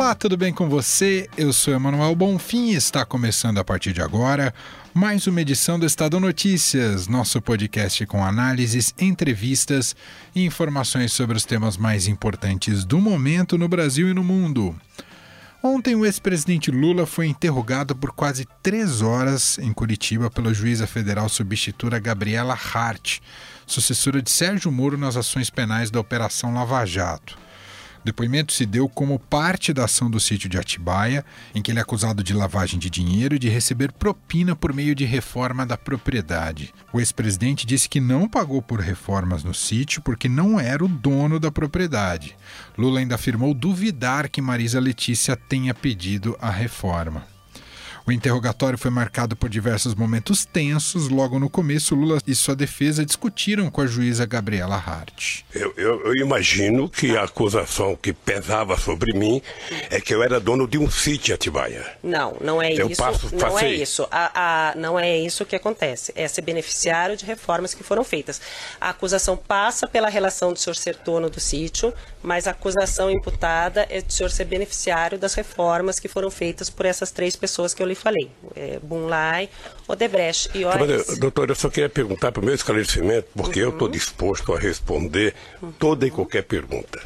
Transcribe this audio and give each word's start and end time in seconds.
Olá, 0.00 0.14
tudo 0.14 0.34
bem 0.34 0.50
com 0.50 0.66
você? 0.66 1.28
Eu 1.36 1.52
sou 1.52 1.74
Emanuel 1.74 2.14
Bonfim 2.14 2.70
e 2.70 2.74
está 2.74 3.04
começando 3.04 3.58
a 3.58 3.64
partir 3.64 3.92
de 3.92 4.00
agora 4.00 4.54
mais 4.94 5.26
uma 5.26 5.42
edição 5.42 5.78
do 5.78 5.84
Estado 5.84 6.18
Notícias, 6.18 7.06
nosso 7.06 7.38
podcast 7.42 8.06
com 8.06 8.24
análises, 8.24 8.94
entrevistas 8.98 9.94
e 10.34 10.42
informações 10.42 11.12
sobre 11.12 11.36
os 11.36 11.44
temas 11.44 11.76
mais 11.76 12.08
importantes 12.08 12.82
do 12.82 12.98
momento 12.98 13.58
no 13.58 13.68
Brasil 13.68 14.08
e 14.08 14.14
no 14.14 14.24
mundo. 14.24 14.74
Ontem, 15.62 15.94
o 15.94 16.06
ex-presidente 16.06 16.70
Lula 16.70 17.04
foi 17.04 17.26
interrogado 17.26 17.94
por 17.94 18.12
quase 18.12 18.48
três 18.62 19.02
horas 19.02 19.58
em 19.58 19.70
Curitiba 19.70 20.30
pela 20.30 20.54
juíza 20.54 20.86
federal 20.86 21.28
substituta 21.28 21.98
Gabriela 21.98 22.54
Hart, 22.54 23.18
sucessora 23.66 24.22
de 24.22 24.30
Sérgio 24.30 24.72
Moro 24.72 24.96
nas 24.96 25.14
ações 25.14 25.50
penais 25.50 25.90
da 25.90 26.00
Operação 26.00 26.54
Lava 26.54 26.86
Jato. 26.86 27.49
O 28.00 28.04
depoimento 28.04 28.52
se 28.52 28.64
deu 28.64 28.88
como 28.88 29.18
parte 29.18 29.74
da 29.74 29.84
ação 29.84 30.10
do 30.10 30.18
sítio 30.18 30.48
de 30.48 30.56
Atibaia, 30.56 31.24
em 31.54 31.60
que 31.60 31.70
ele 31.70 31.78
é 31.78 31.82
acusado 31.82 32.22
de 32.22 32.32
lavagem 32.32 32.78
de 32.78 32.88
dinheiro 32.88 33.34
e 33.34 33.38
de 33.38 33.48
receber 33.48 33.92
propina 33.92 34.56
por 34.56 34.72
meio 34.72 34.94
de 34.94 35.04
reforma 35.04 35.66
da 35.66 35.76
propriedade. 35.76 36.72
O 36.92 36.98
ex-presidente 36.98 37.66
disse 37.66 37.88
que 37.88 38.00
não 38.00 38.26
pagou 38.26 38.62
por 38.62 38.80
reformas 38.80 39.44
no 39.44 39.52
sítio 39.52 40.00
porque 40.00 40.28
não 40.28 40.58
era 40.58 40.82
o 40.82 40.88
dono 40.88 41.38
da 41.38 41.50
propriedade. 41.50 42.34
Lula 42.76 43.00
ainda 43.00 43.16
afirmou 43.16 43.52
duvidar 43.52 44.30
que 44.30 44.40
Marisa 44.40 44.80
Letícia 44.80 45.36
tenha 45.36 45.74
pedido 45.74 46.36
a 46.40 46.50
reforma. 46.50 47.39
O 48.06 48.12
interrogatório 48.12 48.78
foi 48.78 48.90
marcado 48.90 49.36
por 49.36 49.48
diversos 49.48 49.94
momentos 49.94 50.44
tensos. 50.44 51.08
Logo 51.08 51.38
no 51.38 51.50
começo, 51.50 51.94
Lula 51.94 52.18
e 52.26 52.34
sua 52.34 52.56
defesa 52.56 53.04
discutiram 53.04 53.70
com 53.70 53.80
a 53.80 53.86
juíza 53.86 54.26
Gabriela 54.26 54.76
Hart. 54.76 55.42
Eu, 55.54 55.72
eu, 55.76 56.06
eu, 56.06 56.14
imagino 56.16 56.88
que 56.88 57.16
a 57.16 57.24
acusação 57.24 57.96
que 57.96 58.12
pesava 58.12 58.76
sobre 58.76 59.12
mim 59.12 59.42
é 59.90 60.00
que 60.00 60.14
eu 60.14 60.22
era 60.22 60.40
dono 60.40 60.66
de 60.66 60.78
um 60.78 60.90
sítio 60.90 61.34
Atibaia. 61.34 61.86
Não, 62.02 62.36
não 62.40 62.62
é 62.62 62.72
eu 62.72 62.88
isso. 62.88 63.02
Passo, 63.02 63.36
não 63.36 63.58
é 63.58 63.72
isso. 63.72 64.06
A, 64.10 64.70
a, 64.70 64.74
não 64.74 64.98
é 64.98 65.18
isso 65.18 65.44
que 65.44 65.56
acontece. 65.56 66.12
É 66.14 66.26
ser 66.26 66.42
beneficiário 66.42 67.16
de 67.16 67.24
reformas 67.24 67.74
que 67.74 67.82
foram 67.82 68.04
feitas. 68.04 68.40
A 68.80 68.90
acusação 68.90 69.36
passa 69.36 69.86
pela 69.86 70.08
relação 70.08 70.52
do 70.52 70.58
senhor 70.58 70.74
ser 70.74 70.96
dono 71.04 71.28
do 71.28 71.40
sítio, 71.40 71.92
mas 72.22 72.46
a 72.46 72.50
acusação 72.52 73.10
imputada 73.10 73.86
é 73.88 74.00
do 74.00 74.12
senhor 74.12 74.30
ser 74.30 74.44
beneficiário 74.44 75.18
das 75.18 75.34
reformas 75.34 75.98
que 75.98 76.08
foram 76.08 76.30
feitas 76.30 76.70
por 76.70 76.86
essas 76.86 77.10
três 77.10 77.36
pessoas 77.36 77.74
que 77.74 77.82
eu 77.82 77.86
lhe 77.90 77.94
falei, 77.94 78.30
é, 78.56 78.78
Bunlai, 78.82 79.48
Odebrecht 79.86 80.50
e 80.54 80.64
Oris. 80.64 81.18
Doutor, 81.18 81.48
eu 81.48 81.54
só 81.54 81.68
queria 81.68 81.88
perguntar 81.88 82.32
para 82.32 82.40
o 82.40 82.44
meu 82.44 82.54
esclarecimento, 82.54 83.28
porque 83.36 83.60
uhum. 83.60 83.66
eu 83.66 83.72
estou 83.72 83.88
disposto 83.88 84.54
a 84.54 84.58
responder 84.58 85.34
toda 85.78 86.06
e 86.06 86.10
qualquer 86.10 86.42
pergunta. 86.44 87.00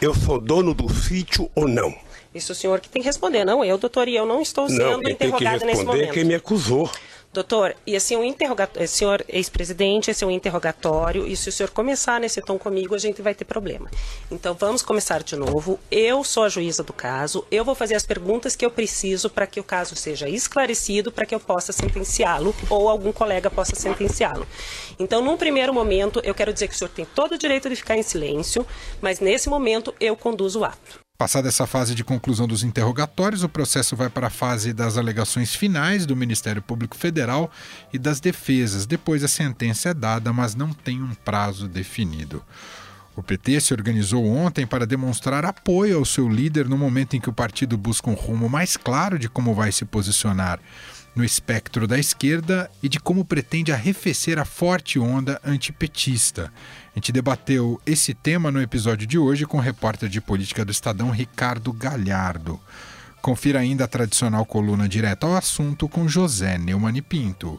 Eu 0.00 0.14
sou 0.14 0.40
dono 0.40 0.72
do 0.72 0.88
sítio 0.92 1.50
ou 1.54 1.68
não? 1.68 1.94
Isso 2.34 2.52
o 2.52 2.54
senhor 2.54 2.78
que 2.80 2.88
tem 2.88 3.02
que 3.02 3.08
responder, 3.08 3.44
não 3.44 3.64
eu, 3.64 3.76
doutor, 3.76 4.06
e 4.06 4.14
eu 4.14 4.24
não 4.24 4.40
estou 4.40 4.68
sendo 4.68 5.02
não, 5.02 5.10
interrogado 5.10 5.64
nesse 5.64 5.82
momento. 5.82 6.06
Não, 6.06 6.14
quem 6.14 6.24
me 6.24 6.34
acusou. 6.34 6.88
Doutor, 7.32 7.76
e 7.86 7.94
assim, 7.94 8.16
um 8.16 8.24
interrogatório, 8.24 8.88
senhor 8.88 9.24
ex-presidente, 9.28 10.10
esse 10.10 10.24
é 10.24 10.26
um 10.26 10.32
interrogatório, 10.32 11.28
e 11.28 11.36
se 11.36 11.48
o 11.48 11.52
senhor 11.52 11.70
começar 11.70 12.18
nesse 12.18 12.42
tom 12.42 12.58
comigo, 12.58 12.92
a 12.92 12.98
gente 12.98 13.22
vai 13.22 13.36
ter 13.36 13.44
problema. 13.44 13.88
Então, 14.28 14.52
vamos 14.52 14.82
começar 14.82 15.22
de 15.22 15.36
novo. 15.36 15.78
Eu 15.92 16.24
sou 16.24 16.42
a 16.42 16.48
juíza 16.48 16.82
do 16.82 16.92
caso, 16.92 17.46
eu 17.48 17.64
vou 17.64 17.76
fazer 17.76 17.94
as 17.94 18.04
perguntas 18.04 18.56
que 18.56 18.66
eu 18.66 18.70
preciso 18.70 19.30
para 19.30 19.46
que 19.46 19.60
o 19.60 19.64
caso 19.64 19.94
seja 19.94 20.28
esclarecido, 20.28 21.12
para 21.12 21.24
que 21.24 21.32
eu 21.32 21.38
possa 21.38 21.72
sentenciá-lo, 21.72 22.52
ou 22.68 22.88
algum 22.88 23.12
colega 23.12 23.48
possa 23.48 23.76
sentenciá-lo. 23.76 24.44
Então, 24.98 25.22
num 25.22 25.36
primeiro 25.36 25.72
momento, 25.72 26.20
eu 26.24 26.34
quero 26.34 26.52
dizer 26.52 26.66
que 26.66 26.74
o 26.74 26.78
senhor 26.78 26.90
tem 26.90 27.04
todo 27.04 27.36
o 27.36 27.38
direito 27.38 27.68
de 27.68 27.76
ficar 27.76 27.96
em 27.96 28.02
silêncio, 28.02 28.66
mas 29.00 29.20
nesse 29.20 29.48
momento 29.48 29.94
eu 30.00 30.16
conduzo 30.16 30.60
o 30.60 30.64
ato. 30.64 31.09
Passada 31.20 31.48
essa 31.48 31.66
fase 31.66 31.94
de 31.94 32.02
conclusão 32.02 32.48
dos 32.48 32.62
interrogatórios, 32.62 33.42
o 33.42 33.48
processo 33.48 33.94
vai 33.94 34.08
para 34.08 34.28
a 34.28 34.30
fase 34.30 34.72
das 34.72 34.96
alegações 34.96 35.54
finais 35.54 36.06
do 36.06 36.16
Ministério 36.16 36.62
Público 36.62 36.96
Federal 36.96 37.50
e 37.92 37.98
das 37.98 38.20
defesas. 38.20 38.86
Depois 38.86 39.22
a 39.22 39.28
sentença 39.28 39.90
é 39.90 39.94
dada, 39.94 40.32
mas 40.32 40.54
não 40.54 40.72
tem 40.72 41.02
um 41.02 41.12
prazo 41.12 41.68
definido. 41.68 42.42
O 43.14 43.22
PT 43.22 43.60
se 43.60 43.74
organizou 43.74 44.24
ontem 44.24 44.66
para 44.66 44.86
demonstrar 44.86 45.44
apoio 45.44 45.98
ao 45.98 46.06
seu 46.06 46.26
líder 46.26 46.66
no 46.66 46.78
momento 46.78 47.14
em 47.14 47.20
que 47.20 47.28
o 47.28 47.34
partido 47.34 47.76
busca 47.76 48.08
um 48.08 48.14
rumo 48.14 48.48
mais 48.48 48.78
claro 48.78 49.18
de 49.18 49.28
como 49.28 49.54
vai 49.54 49.70
se 49.72 49.84
posicionar 49.84 50.58
no 51.14 51.22
espectro 51.22 51.86
da 51.86 51.98
esquerda 51.98 52.70
e 52.82 52.88
de 52.88 52.98
como 52.98 53.26
pretende 53.26 53.72
arrefecer 53.72 54.38
a 54.38 54.46
forte 54.46 54.98
onda 54.98 55.38
antipetista. 55.44 56.50
Gente 57.00 57.12
debateu 57.12 57.80
esse 57.86 58.12
tema 58.12 58.50
no 58.50 58.60
episódio 58.60 59.06
de 59.06 59.16
hoje 59.16 59.46
com 59.46 59.56
o 59.56 59.60
repórter 59.60 60.06
de 60.06 60.20
política 60.20 60.66
do 60.66 60.70
Estadão, 60.70 61.10
Ricardo 61.10 61.72
Galhardo. 61.72 62.60
Confira 63.22 63.60
ainda 63.60 63.84
a 63.84 63.88
tradicional 63.88 64.44
coluna 64.44 64.86
direta 64.86 65.26
ao 65.26 65.34
assunto 65.34 65.88
com 65.88 66.06
José 66.06 66.58
Neumann 66.58 67.00
Pinto. 67.00 67.58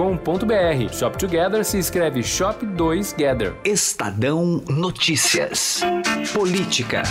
shop2gather.com.br. 0.00 0.94
Shop 0.94 1.18
Together 1.18 1.64
se 1.64 1.78
escreve 1.78 2.22
Shop 2.22 2.64
2 2.64 3.12
Gather. 3.12 3.54
Estadão 3.64 4.62
Notícias. 4.68 5.80
Política. 6.32 7.02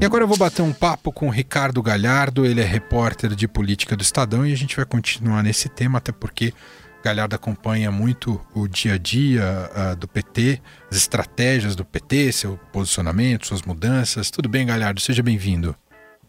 E 0.00 0.04
agora 0.06 0.24
eu 0.24 0.28
vou 0.28 0.38
bater 0.38 0.62
um 0.62 0.72
papo 0.72 1.12
com 1.12 1.26
o 1.26 1.30
Ricardo 1.30 1.82
Galhardo, 1.82 2.46
ele 2.46 2.60
é 2.60 2.64
repórter 2.64 3.34
de 3.34 3.46
política 3.46 3.96
do 3.96 4.02
Estadão 4.02 4.46
e 4.46 4.52
a 4.52 4.56
gente 4.56 4.76
vai 4.76 4.84
continuar 4.84 5.42
nesse 5.42 5.68
tema, 5.68 5.98
até 5.98 6.12
porque 6.12 6.54
Galhardo 7.02 7.34
acompanha 7.34 7.90
muito 7.90 8.40
o 8.54 8.68
dia 8.68 8.94
a 8.94 8.98
dia 8.98 9.70
uh, 9.74 9.96
do 9.96 10.06
PT, 10.06 10.62
as 10.90 10.96
estratégias 10.96 11.74
do 11.74 11.84
PT, 11.84 12.32
seu 12.32 12.58
posicionamento, 12.72 13.48
suas 13.48 13.62
mudanças. 13.62 14.30
Tudo 14.30 14.48
bem, 14.48 14.64
Galhardo? 14.64 15.00
Seja 15.00 15.22
bem-vindo. 15.22 15.74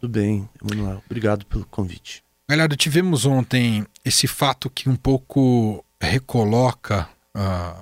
Tudo 0.00 0.10
bem, 0.10 0.48
Emanuel. 0.60 1.02
Obrigado 1.06 1.46
pelo 1.46 1.64
convite. 1.64 2.24
Galhardo, 2.50 2.74
tivemos 2.74 3.26
ontem 3.26 3.86
esse 4.04 4.26
fato 4.26 4.68
que 4.68 4.88
um 4.88 4.96
pouco 4.96 5.84
recoloca. 6.00 7.08
Uh, 7.32 7.80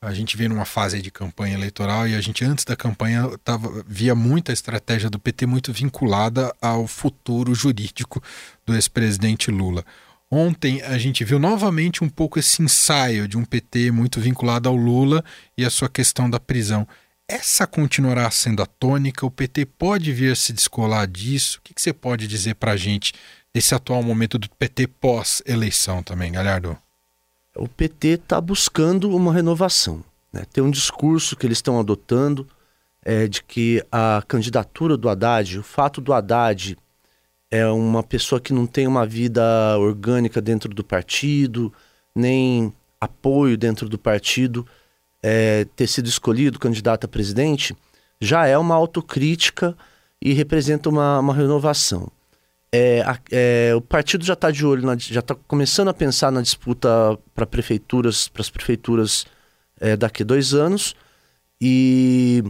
a 0.00 0.14
gente 0.14 0.34
vê 0.34 0.48
numa 0.48 0.64
fase 0.64 1.02
de 1.02 1.10
campanha 1.10 1.52
eleitoral 1.52 2.08
e 2.08 2.14
a 2.14 2.20
gente, 2.22 2.42
antes 2.42 2.64
da 2.64 2.74
campanha, 2.74 3.28
tava, 3.44 3.84
via 3.86 4.14
muita 4.14 4.50
estratégia 4.50 5.10
do 5.10 5.18
PT 5.18 5.44
muito 5.44 5.74
vinculada 5.74 6.50
ao 6.58 6.86
futuro 6.86 7.54
jurídico 7.54 8.22
do 8.64 8.74
ex-presidente 8.74 9.50
Lula. 9.50 9.84
Ontem 10.30 10.80
a 10.80 10.96
gente 10.96 11.22
viu 11.22 11.38
novamente 11.38 12.02
um 12.02 12.08
pouco 12.08 12.38
esse 12.38 12.62
ensaio 12.62 13.28
de 13.28 13.36
um 13.36 13.44
PT 13.44 13.90
muito 13.90 14.22
vinculado 14.22 14.70
ao 14.70 14.74
Lula 14.74 15.22
e 15.54 15.66
a 15.66 15.70
sua 15.70 15.90
questão 15.90 16.30
da 16.30 16.40
prisão. 16.40 16.88
Essa 17.30 17.66
continuará 17.66 18.30
sendo 18.30 18.62
a 18.62 18.66
tônica? 18.66 19.26
O 19.26 19.30
PT 19.30 19.66
pode 19.66 20.10
vir 20.14 20.32
a 20.32 20.34
se 20.34 20.50
descolar 20.50 21.06
disso? 21.06 21.58
O 21.58 21.62
que, 21.62 21.74
que 21.74 21.82
você 21.82 21.92
pode 21.92 22.26
dizer 22.26 22.54
para 22.54 22.72
a 22.72 22.76
gente 22.76 23.12
esse 23.58 23.74
atual 23.74 24.02
momento 24.02 24.38
do 24.38 24.48
PT 24.50 24.86
pós-eleição 24.86 26.02
também, 26.02 26.32
Galhardo? 26.32 26.76
O 27.56 27.68
PT 27.68 28.08
está 28.08 28.40
buscando 28.40 29.14
uma 29.14 29.32
renovação. 29.32 30.02
Né? 30.32 30.44
Tem 30.52 30.62
um 30.62 30.70
discurso 30.70 31.36
que 31.36 31.46
eles 31.46 31.58
estão 31.58 31.78
adotando 31.78 32.46
é, 33.02 33.26
de 33.26 33.42
que 33.42 33.84
a 33.90 34.22
candidatura 34.26 34.96
do 34.96 35.08
Haddad, 35.08 35.58
o 35.58 35.62
fato 35.62 36.00
do 36.00 36.12
Haddad 36.12 36.76
é 37.50 37.66
uma 37.66 38.02
pessoa 38.02 38.40
que 38.40 38.52
não 38.52 38.66
tem 38.66 38.86
uma 38.86 39.06
vida 39.06 39.42
orgânica 39.78 40.40
dentro 40.40 40.72
do 40.72 40.84
partido, 40.84 41.72
nem 42.14 42.72
apoio 43.00 43.56
dentro 43.56 43.88
do 43.88 43.98
partido, 43.98 44.66
é, 45.22 45.66
ter 45.74 45.86
sido 45.86 46.06
escolhido 46.06 46.58
candidato 46.58 47.04
a 47.04 47.08
presidente, 47.08 47.74
já 48.20 48.46
é 48.46 48.56
uma 48.56 48.74
autocrítica 48.74 49.76
e 50.20 50.32
representa 50.32 50.88
uma, 50.88 51.18
uma 51.20 51.34
renovação 51.34 52.10
é, 52.72 53.02
é, 53.30 53.74
o 53.74 53.80
partido 53.80 54.24
já 54.24 54.34
está 54.34 54.50
de 54.50 54.64
olho, 54.64 54.84
na, 54.84 54.96
já 54.96 55.20
está 55.20 55.34
começando 55.34 55.88
a 55.88 55.94
pensar 55.94 56.30
na 56.30 56.42
disputa 56.42 57.18
para 57.34 57.46
prefeituras, 57.46 58.28
para 58.28 58.42
as 58.42 58.50
prefeituras 58.50 59.26
é, 59.80 59.96
daqui 59.96 60.22
a 60.22 60.26
dois 60.26 60.52
anos. 60.52 60.94
E 61.60 62.44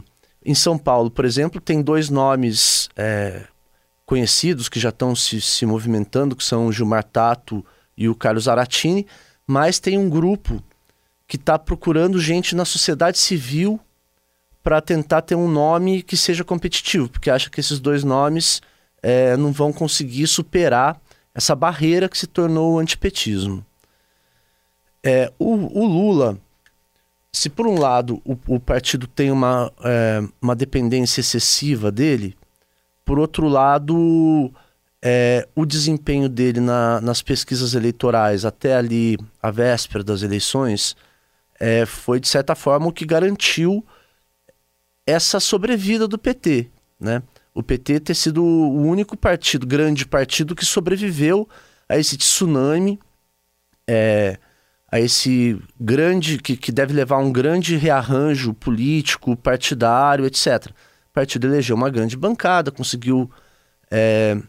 Em 0.44 0.54
São 0.54 0.76
Paulo, 0.76 1.10
por 1.10 1.24
exemplo, 1.24 1.60
tem 1.60 1.82
dois 1.82 2.10
nomes 2.10 2.88
é, 2.96 3.44
conhecidos 4.04 4.68
que 4.68 4.80
já 4.80 4.88
estão 4.88 5.14
se, 5.14 5.40
se 5.40 5.64
movimentando, 5.64 6.34
que 6.34 6.44
são 6.44 6.66
o 6.66 6.72
Gilmar 6.72 7.04
Tato 7.04 7.64
e 7.96 8.08
o 8.08 8.14
Carlos 8.14 8.48
Aratini, 8.48 9.06
mas 9.46 9.78
tem 9.78 9.96
um 9.98 10.10
grupo 10.10 10.62
que 11.26 11.36
está 11.36 11.58
procurando 11.58 12.18
gente 12.20 12.56
na 12.56 12.64
sociedade 12.64 13.18
civil 13.18 13.78
para 14.62 14.80
tentar 14.80 15.22
ter 15.22 15.34
um 15.34 15.48
nome 15.48 16.02
que 16.02 16.16
seja 16.16 16.42
competitivo, 16.42 17.08
porque 17.08 17.30
acha 17.30 17.48
que 17.48 17.60
esses 17.60 17.78
dois 17.78 18.02
nomes 18.02 18.60
é, 19.08 19.36
não 19.36 19.52
vão 19.52 19.72
conseguir 19.72 20.26
superar 20.26 21.00
essa 21.34 21.54
barreira 21.54 22.08
que 22.08 22.18
se 22.18 22.26
tornou 22.26 22.74
o 22.74 22.78
antipetismo. 22.78 23.64
É, 25.02 25.32
o, 25.38 25.54
o 25.80 25.86
Lula 25.86 26.38
se 27.32 27.48
por 27.48 27.66
um 27.66 27.78
lado 27.78 28.20
o, 28.24 28.36
o 28.46 28.60
partido 28.60 29.06
tem 29.06 29.30
uma, 29.30 29.72
é, 29.84 30.22
uma 30.42 30.54
dependência 30.54 31.20
excessiva 31.20 31.90
dele, 31.90 32.36
por 33.04 33.18
outro 33.18 33.48
lado, 33.48 34.52
é, 35.00 35.48
o 35.54 35.64
desempenho 35.64 36.28
dele 36.28 36.60
na, 36.60 37.00
nas 37.00 37.22
pesquisas 37.22 37.74
eleitorais 37.74 38.44
até 38.44 38.76
ali 38.76 39.16
a 39.42 39.50
véspera 39.50 40.04
das 40.04 40.22
eleições 40.22 40.94
é, 41.58 41.86
foi, 41.86 42.20
de 42.20 42.28
certa 42.28 42.54
forma, 42.54 42.88
o 42.88 42.92
que 42.92 43.06
garantiu 43.06 43.84
essa 45.06 45.40
sobrevida 45.40 46.06
do 46.06 46.18
PT. 46.18 46.68
Né? 47.00 47.22
O 47.58 47.62
PT 47.62 47.98
ter 47.98 48.14
sido 48.14 48.44
o 48.44 48.82
único 48.82 49.16
partido, 49.16 49.66
grande 49.66 50.06
partido, 50.06 50.54
que 50.54 50.64
sobreviveu 50.64 51.48
a 51.88 51.98
esse 51.98 52.16
tsunami. 52.16 53.00
É, 53.84 54.38
a 54.92 55.00
esse 55.00 55.60
grande, 55.78 56.38
que, 56.38 56.56
que 56.56 56.70
deve 56.70 56.94
levar 56.94 57.16
a 57.16 57.18
um 57.18 57.32
grande 57.32 57.76
rearranjo 57.76 58.54
político, 58.54 59.36
partidário, 59.36 60.24
etc. 60.24 60.66
O 61.10 61.12
partido 61.12 61.48
elegeu 61.48 61.74
uma 61.74 61.90
grande 61.90 62.16
bancada, 62.16 62.70
conseguiu 62.70 63.28
é, 63.90 64.40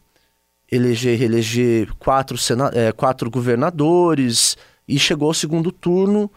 eleger, 0.72 1.18
reeleger 1.18 1.92
quatro, 1.96 2.38
sena, 2.38 2.70
é, 2.76 2.92
quatro 2.92 3.32
governadores 3.32 4.56
e 4.88 5.00
chegou 5.00 5.30
ao 5.30 5.34
segundo 5.34 5.72
turno 5.72 6.30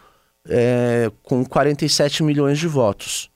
é, 0.49 1.11
com 1.21 1.45
47 1.45 2.23
milhões 2.23 2.57
de 2.57 2.67
votos. 2.67 3.29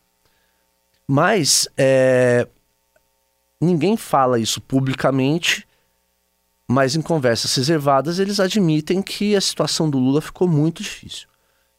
Mas 1.07 1.69
é, 1.77 2.47
ninguém 3.61 3.97
fala 3.97 4.39
isso 4.39 4.61
publicamente 4.61 5.67
mas 6.67 6.95
em 6.95 7.01
conversas 7.01 7.55
reservadas 7.55 8.19
eles 8.19 8.39
admitem 8.39 9.01
que 9.01 9.35
a 9.35 9.41
situação 9.41 9.89
do 9.89 9.97
Lula 9.97 10.21
ficou 10.21 10.47
muito 10.47 10.83
difícil. 10.83 11.27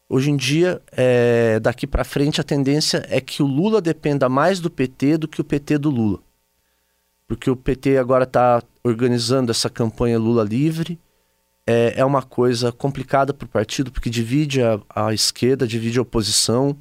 Hoje 0.09 0.31
em 0.31 0.37
dia, 0.37 0.81
é, 0.91 1.61
daqui 1.61 1.87
para 1.87 2.03
frente, 2.03 2.41
a 2.41 2.45
tendência 2.45 3.05
é 3.11 3.21
que 3.21 3.43
o 3.43 3.47
Lula 3.47 3.83
dependa 3.83 4.27
mais 4.27 4.59
do 4.59 4.71
PT 4.71 5.19
do 5.19 5.29
que 5.29 5.43
o 5.43 5.45
PT 5.45 5.77
do 5.77 5.91
Lula. 5.91 6.21
Porque 7.27 7.51
o 7.51 7.57
PT 7.57 7.99
agora 7.99 8.25
está 8.25 8.63
organizando 8.83 9.51
essa 9.51 9.69
campanha 9.69 10.19
Lula 10.19 10.43
livre. 10.43 10.99
É, 11.67 12.01
é 12.01 12.05
uma 12.07 12.23
coisa 12.23 12.73
complicada 12.73 13.35
para 13.35 13.45
o 13.45 13.49
partido, 13.49 13.93
porque 13.93 14.09
divide 14.09 14.63
a, 14.63 14.81
a, 14.89 15.13
esquerda, 15.13 15.69
divide 15.69 15.99
a 15.99 16.03
oposição. 16.03 16.75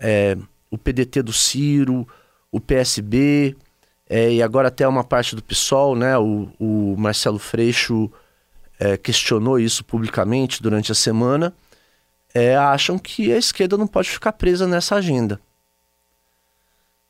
É, 0.00 0.38
o 0.70 0.78
PDT 0.78 1.22
do 1.22 1.34
Ciro, 1.34 2.08
o 2.50 2.58
PSB, 2.58 3.54
é, 4.08 4.32
e 4.32 4.42
agora 4.42 4.68
até 4.68 4.86
uma 4.86 5.02
parte 5.02 5.34
do 5.34 5.42
PSOL, 5.42 5.96
né? 5.96 6.16
O, 6.16 6.48
o 6.58 6.94
Marcelo 6.96 7.38
Freixo 7.38 8.10
é, 8.78 8.96
questionou 8.96 9.58
isso 9.58 9.84
publicamente 9.84 10.62
durante 10.62 10.92
a 10.92 10.94
semana. 10.94 11.52
É, 12.32 12.56
acham 12.56 12.98
que 12.98 13.32
a 13.32 13.36
esquerda 13.36 13.76
não 13.76 13.86
pode 13.86 14.10
ficar 14.10 14.32
presa 14.32 14.66
nessa 14.66 14.94
agenda. 14.94 15.40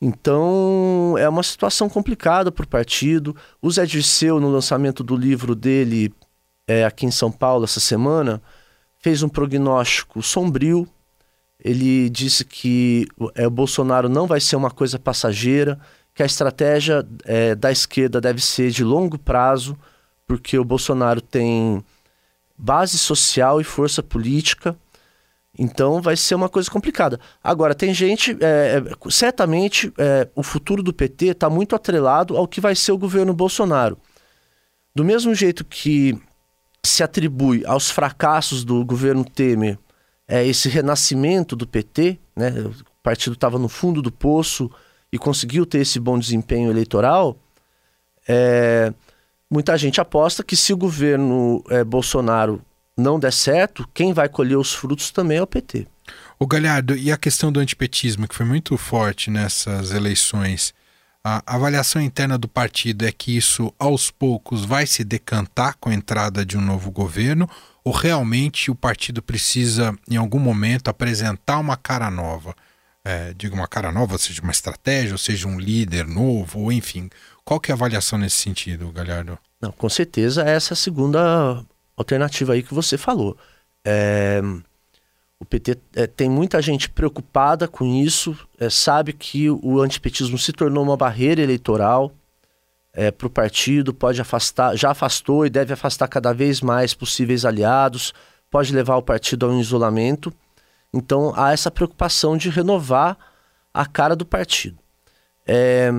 Então 0.01 1.17
é 1.19 1.29
uma 1.29 1.43
situação 1.43 1.89
complicada 1.89 2.53
para 2.53 2.65
o 2.65 2.69
partido. 2.69 3.37
O 3.61 3.71
Zé 3.71 3.85
Dirceu, 3.85 4.41
no 4.41 4.51
lançamento 4.51 5.03
do 5.03 5.17
livro 5.17 5.55
dele 5.55 6.13
é, 6.67 6.85
aqui 6.85 7.07
em 7.07 7.11
São 7.11 7.31
Paulo 7.31 7.65
essa 7.65 7.81
semana, 7.81 8.43
fez 9.01 9.23
um 9.23 9.29
prognóstico 9.29 10.23
sombrio. 10.23 10.89
Ele 11.63 12.09
disse 12.11 12.45
que 12.45 13.07
é, 13.35 13.47
o 13.47 13.51
Bolsonaro 13.51 14.09
não 14.09 14.27
vai 14.27 14.41
ser 14.41 14.57
uma 14.57 14.71
coisa 14.71 14.99
passageira, 14.99 15.81
que 16.17 16.23
a 16.23 16.27
estratégia 16.27 17.07
é, 17.25 17.55
da 17.55 17.71
esquerda 17.71 18.23
deve 18.23 18.41
ser 18.41 18.71
de 18.71 18.83
longo 18.83 19.19
prazo, 19.19 19.79
porque 20.27 20.59
o 20.59 20.65
Bolsonaro 20.65 21.21
tem 21.21 21.85
base 22.57 22.97
social 22.97 23.61
e 23.61 23.65
força 23.65 24.03
política. 24.03 24.75
Então 25.59 26.01
vai 26.01 26.17
ser 26.17 26.35
uma 26.35 26.49
coisa 26.49 26.71
complicada. 26.71 27.21
Agora, 27.45 27.75
tem 27.75 27.93
gente. 27.93 28.35
É, 28.41 28.83
é 28.83 29.11
certamente 29.11 29.93
é, 29.99 30.27
o 30.35 30.43
futuro 30.43 30.83
do 30.83 30.93
PT 30.93 31.27
está 31.27 31.51
muito 31.51 31.77
atrelado 31.77 32.35
ao 32.35 32.49
que 32.49 32.63
vai 32.63 32.75
ser 32.75 32.93
o 32.93 32.99
governo 32.99 33.35
Bolsonaro. 33.35 33.99
Do 34.95 35.05
mesmo 35.05 35.35
jeito 35.35 35.67
que 35.67 36.19
se 36.83 37.03
atribui 37.03 37.63
aos 37.67 37.91
fracassos 37.91 38.65
do 38.65 38.83
governo 38.87 39.23
Temer 39.23 39.79
é, 40.27 40.47
esse 40.47 40.71
renascimento 40.71 41.55
do 41.55 41.67
PT, 41.67 42.19
né? 42.35 42.51
o 42.51 43.03
partido 43.03 43.35
estava 43.35 43.59
no 43.59 43.69
fundo 43.69 44.01
do 44.01 44.11
poço, 44.11 44.71
e 45.13 45.19
conseguiu 45.19 45.65
ter 45.65 45.79
esse 45.79 45.99
bom 45.99 46.19
desempenho 46.19 46.71
eleitoral, 46.71 47.37
é, 48.29 48.93
muita 49.51 49.77
gente 49.79 50.01
aposta 50.01 50.43
que 50.43 50.57
se 50.57 50.73
o 50.73 50.77
governo 50.77 51.63
é, 51.71 51.85
Bolsonaro 51.85 52.61
não 52.97 53.19
der 53.19 53.33
certo, 53.33 53.89
quem 53.93 54.13
vai 54.13 54.29
colher 54.29 54.57
os 54.57 54.73
frutos 54.73 55.11
também 55.11 55.39
é 55.39 55.43
o 55.43 55.47
PT. 55.47 55.87
O 56.39 56.47
Galhardo, 56.47 56.97
e 56.97 57.11
a 57.11 57.17
questão 57.17 57.51
do 57.51 57.61
antipetismo, 57.61 58.29
que 58.29 58.35
foi 58.35 58.47
muito 58.47 58.77
forte 58.77 59.31
nessas 59.31 59.93
eleições, 59.93 60.75
a 61.25 61.43
avaliação 61.45 62.01
interna 62.01 62.39
do 62.39 62.47
partido 62.47 63.05
é 63.05 63.11
que 63.11 63.37
isso, 63.37 63.75
aos 63.79 64.11
poucos, 64.11 64.65
vai 64.65 64.87
se 64.87 65.03
decantar 65.03 65.77
com 65.81 65.91
a 65.91 65.95
entrada 65.95 66.47
de 66.47 66.57
um 66.57 66.61
novo 66.61 66.91
governo, 66.91 67.49
ou 67.83 67.93
realmente 67.93 68.71
o 68.71 68.75
partido 68.75 69.21
precisa, 69.21 69.97
em 70.09 70.17
algum 70.17 70.39
momento, 70.39 70.89
apresentar 70.89 71.59
uma 71.59 71.77
cara 71.77 72.11
nova? 72.11 72.55
É, 73.07 73.33
diga 73.35 73.55
uma 73.55 73.69
cara 73.69 73.93
nova, 73.93 74.19
seja 74.19 74.43
uma 74.43 74.51
estratégia, 74.51 75.13
ou 75.13 75.19
seja 75.19 75.47
um 75.47 75.61
líder 75.61 76.05
novo, 76.05 76.59
ou 76.59 76.73
enfim. 76.73 77.09
Qual 77.45 77.61
que 77.61 77.71
é 77.71 77.73
a 77.73 77.77
avaliação 77.77 78.19
nesse 78.19 78.37
sentido, 78.39 78.91
Galhardo? 78.91 79.39
Não, 79.61 79.71
com 79.71 79.89
certeza 79.89 80.43
essa 80.43 80.73
é 80.73 80.75
a 80.75 80.77
segunda 80.77 81.65
alternativa 81.97 82.55
aí 82.55 82.65
que 82.65 82.75
você 82.75 82.99
falou. 82.99 83.37
É, 83.85 84.43
o 85.39 85.45
PT 85.45 85.79
é, 85.95 86.09
tem 86.09 86.29
muita 86.29 86.61
gente 86.61 86.91
preocupada 86.91 87.69
com 87.69 87.87
isso, 87.87 88.37
é, 88.59 88.69
sabe 88.69 89.13
que 89.13 89.49
o 89.49 89.81
antipetismo 89.81 90.37
se 90.37 90.53
tornou 90.53 90.83
uma 90.83 90.97
barreira 90.97 91.41
eleitoral 91.41 92.13
é, 92.93 93.13
para 93.13 93.29
o 93.29 93.31
partido, 93.31 93.95
pode 93.95 94.21
afastar, 94.21 94.75
já 94.75 94.91
afastou 94.91 95.47
e 95.47 95.51
deve 95.51 95.73
afastar 95.73 96.09
cada 96.09 96.33
vez 96.33 96.61
mais 96.61 96.93
possíveis 96.93 97.45
aliados, 97.45 98.13
pode 98.51 98.75
levar 98.75 98.97
o 98.97 99.03
partido 99.03 99.47
a 99.47 99.49
um 99.49 99.61
isolamento. 99.61 100.35
Então 100.93 101.33
há 101.37 101.53
essa 101.53 101.71
preocupação 101.71 102.37
de 102.37 102.51
renovar 102.51 103.17
a 103.73 103.85
cara 103.85 104.17
do 104.17 104.25
partido. 104.25 104.79
É, 105.47 105.93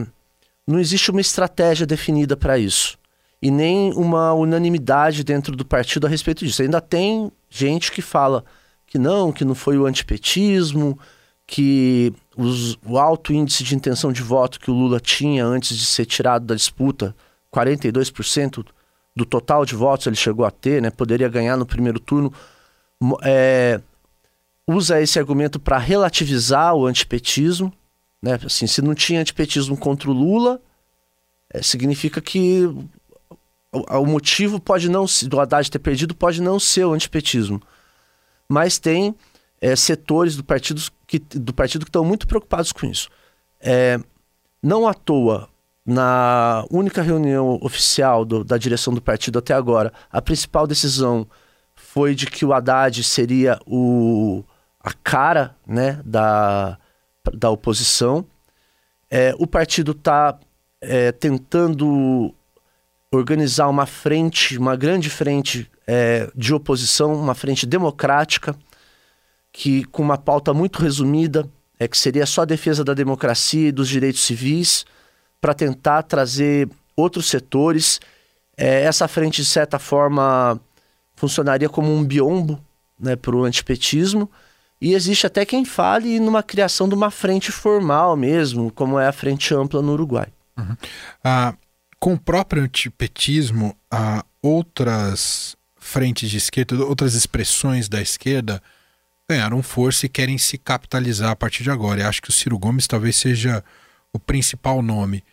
não 0.65 0.79
existe 0.79 1.11
uma 1.11 1.21
estratégia 1.21 1.85
definida 1.85 2.35
para 2.35 2.57
isso 2.57 2.97
e 3.41 3.51
nem 3.51 3.93
uma 3.93 4.33
unanimidade 4.33 5.23
dentro 5.23 5.55
do 5.55 5.63
partido 5.63 6.07
a 6.07 6.09
respeito 6.09 6.45
disso. 6.45 6.61
Ainda 6.61 6.81
tem 6.81 7.31
gente 7.49 7.91
que 7.91 8.01
fala 8.01 8.43
que 8.85 8.97
não, 8.97 9.31
que 9.31 9.45
não 9.45 9.53
foi 9.53 9.77
o 9.77 9.85
antipetismo, 9.85 10.97
que 11.45 12.13
os, 12.35 12.77
o 12.85 12.97
alto 12.97 13.31
índice 13.31 13.63
de 13.63 13.75
intenção 13.75 14.11
de 14.11 14.21
voto 14.21 14.59
que 14.59 14.69
o 14.71 14.73
Lula 14.73 14.99
tinha 14.99 15.45
antes 15.45 15.77
de 15.77 15.85
ser 15.85 16.05
tirado 16.05 16.45
da 16.45 16.55
disputa, 16.55 17.15
42% 17.53 18.65
do 19.15 19.25
total 19.25 19.65
de 19.65 19.75
votos 19.75 20.05
ele 20.05 20.15
chegou 20.15 20.45
a 20.45 20.51
ter, 20.51 20.81
né, 20.81 20.89
poderia 20.89 21.29
ganhar 21.29 21.57
no 21.57 21.65
primeiro 21.65 21.99
turno, 21.99 22.31
é, 23.23 23.79
usa 24.67 25.01
esse 25.01 25.17
argumento 25.17 25.59
para 25.59 25.77
relativizar 25.77 26.75
o 26.75 26.85
antipetismo. 26.85 27.73
Né? 28.21 28.37
Assim, 28.45 28.67
se 28.67 28.81
não 28.81 28.93
tinha 28.93 29.21
antipetismo 29.21 29.77
contra 29.77 30.09
o 30.09 30.13
Lula, 30.13 30.61
é, 31.49 31.61
significa 31.61 32.19
que 32.19 32.65
o, 33.71 33.99
o, 33.99 34.05
motivo 34.05 34.59
pode 34.59 34.89
não 34.89 35.05
do 35.27 35.39
Haddad 35.39 35.71
ter 35.71 35.79
perdido 35.79 36.13
pode 36.13 36.41
não 36.41 36.59
ser 36.59 36.85
o 36.85 36.93
antipetismo. 36.93 37.61
Mas 38.49 38.77
tem 38.77 39.15
é, 39.61 39.75
setores 39.75 40.35
do 40.35 40.43
partido 40.43 40.81
que, 41.05 41.19
do 41.19 41.53
partido 41.53 41.85
que 41.85 41.89
estão 41.89 42.03
muito 42.03 42.27
preocupados 42.27 42.71
com 42.71 42.85
isso. 42.85 43.09
É, 43.61 43.99
não 44.61 44.87
à 44.87 44.93
toa, 44.93 45.49
na 45.85 46.65
única 46.69 47.01
reunião 47.01 47.57
oficial 47.61 48.25
do, 48.25 48.43
da 48.43 48.57
direção 48.57 48.93
do 48.93 49.01
partido 49.01 49.39
até 49.39 49.53
agora, 49.53 49.93
a 50.11 50.21
principal 50.21 50.67
decisão 50.67 51.25
foi 51.73 52.13
de 52.13 52.25
que 52.25 52.45
o 52.45 52.51
Haddad 52.51 53.01
seria 53.03 53.57
o 53.65 54.43
a 54.87 54.93
cara 55.03 55.53
né, 55.67 56.01
da, 56.05 56.77
da 57.33 57.49
oposição. 57.49 58.25
É, 59.11 59.35
o 59.37 59.45
partido 59.45 59.91
está 59.91 60.39
é, 60.79 61.11
tentando 61.11 62.33
organizar 63.11 63.67
uma 63.67 63.85
frente, 63.85 64.57
uma 64.57 64.77
grande 64.77 65.09
frente 65.09 65.69
é, 65.85 66.31
de 66.33 66.53
oposição, 66.53 67.13
uma 67.15 67.35
frente 67.35 67.65
democrática, 67.65 68.55
que 69.51 69.83
com 69.83 70.03
uma 70.03 70.17
pauta 70.17 70.53
muito 70.53 70.81
resumida 70.81 71.49
é 71.77 71.85
que 71.85 71.97
seria 71.97 72.25
só 72.25 72.43
a 72.43 72.45
defesa 72.45 72.81
da 72.81 72.93
democracia 72.93 73.67
e 73.67 73.73
dos 73.73 73.89
direitos 73.89 74.21
civis 74.21 74.85
para 75.41 75.53
tentar 75.53 76.03
trazer 76.03 76.69
outros 76.95 77.29
setores. 77.29 77.99
É, 78.55 78.83
essa 78.83 79.05
frente, 79.05 79.41
de 79.41 79.49
certa 79.49 79.77
forma, 79.79 80.57
funcionaria 81.13 81.67
como 81.67 81.93
um 81.93 82.05
biombo 82.05 82.57
né, 82.97 83.17
para 83.17 83.35
o 83.35 83.43
antipetismo. 83.43 84.31
E 84.79 84.93
existe 84.93 85.25
até 85.25 85.45
quem 85.45 85.65
fale 85.65 86.19
numa 86.19 86.43
criação 86.43 86.87
de 86.87 86.93
uma 86.93 87.09
frente 87.09 87.51
formal 87.51 88.15
mesmo, 88.15 88.71
como 88.71 88.99
é 88.99 89.07
a 89.07 89.11
Frente 89.11 89.53
Ampla 89.53 89.81
no 89.81 89.93
Uruguai. 89.93 90.27
Uhum. 90.57 90.77
Ah, 91.23 91.55
com 91.99 92.13
o 92.13 92.19
próprio 92.19 92.63
antipetismo, 92.63 93.75
ah, 93.89 94.23
outras 94.41 95.55
frentes 95.79 96.29
de 96.29 96.37
esquerda, 96.37 96.83
outras 96.85 97.15
expressões 97.15 97.89
da 97.89 98.01
esquerda 98.01 98.61
ganharam 99.29 99.61
força 99.63 100.05
e 100.05 100.09
querem 100.09 100.37
se 100.37 100.57
capitalizar 100.57 101.31
a 101.31 101.35
partir 101.35 101.63
de 101.63 101.71
agora. 101.71 102.01
Eu 102.01 102.07
acho 102.07 102.21
que 102.21 102.29
o 102.29 102.33
Ciro 102.33 102.57
Gomes 102.57 102.87
talvez 102.87 103.15
seja 103.15 103.63
o 104.13 104.19
principal 104.19 104.81
nome. 104.81 105.23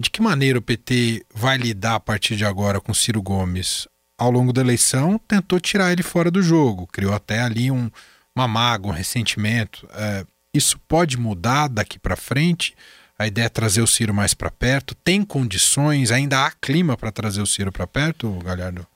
De 0.00 0.10
que 0.10 0.22
maneira 0.22 0.58
o 0.58 0.62
PT 0.62 1.24
vai 1.34 1.56
lidar 1.56 1.96
a 1.96 2.00
partir 2.00 2.36
de 2.36 2.44
agora 2.44 2.80
com 2.80 2.94
Ciro 2.94 3.22
Gomes? 3.22 3.88
Ao 4.16 4.30
longo 4.30 4.52
da 4.52 4.60
eleição, 4.60 5.18
tentou 5.26 5.58
tirar 5.60 5.92
ele 5.92 6.02
fora 6.02 6.30
do 6.30 6.42
jogo, 6.42 6.86
criou 6.86 7.14
até 7.14 7.40
ali 7.40 7.70
um, 7.70 7.90
uma 8.38 8.48
mágoa, 8.48 8.92
um 8.92 8.94
ressentimento. 8.94 9.88
É, 9.92 10.24
isso 10.54 10.78
pode 10.88 11.16
mudar 11.16 11.68
daqui 11.68 11.98
para 11.98 12.16
frente? 12.16 12.74
A 13.18 13.26
ideia 13.26 13.46
é 13.46 13.48
trazer 13.48 13.82
o 13.82 13.86
Ciro 13.86 14.14
mais 14.14 14.32
para 14.32 14.50
perto? 14.50 14.94
Tem 14.94 15.24
condições? 15.24 16.12
Ainda 16.12 16.44
há 16.44 16.52
clima 16.52 16.96
para 16.96 17.10
trazer 17.10 17.42
o 17.42 17.46
Ciro 17.46 17.72
para 17.72 17.86
perto, 17.86 18.30
Galhardo? 18.44 18.86